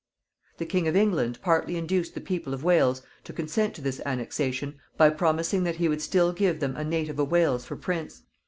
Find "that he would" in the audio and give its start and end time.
5.65-6.01